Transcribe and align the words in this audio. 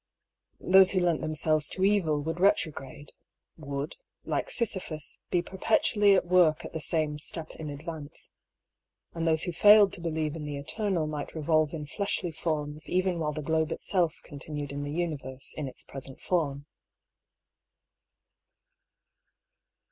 Those 0.59 0.89
who 0.89 0.99
lent 0.99 1.21
themselves 1.21 1.69
to 1.69 1.85
evil 1.85 2.23
would 2.23 2.39
retrograde— 2.39 3.11
would, 3.69 3.97
like 4.25 4.49
Sisyphus, 4.49 5.19
be 5.29 5.43
per 5.43 5.57
petually 5.59 6.15
at 6.17 6.25
work 6.25 6.65
at 6.65 6.73
the 6.73 6.81
same 6.81 7.19
step 7.19 7.51
in>advance. 7.51 8.31
And 9.13 9.27
those 9.27 9.43
who 9.43 9.51
failed 9.51 9.93
to 9.93 10.01
believe 10.01 10.35
in 10.35 10.43
the 10.43 10.57
Eternal 10.57 11.05
might 11.05 11.35
revolve 11.35 11.71
in 11.71 11.85
fleshly 11.85 12.31
forms 12.31 12.89
even 12.89 13.19
while 13.19 13.31
the 13.33 13.43
globe 13.43 13.71
itself 13.71 14.15
continued 14.23 14.71
in 14.71 14.81
the 14.81 14.91
Universe 14.91 15.53
in 15.55 15.67
its 15.67 15.83
present 15.83 16.19
form. 16.19 16.65